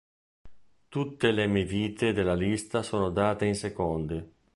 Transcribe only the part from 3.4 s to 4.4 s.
in secondi.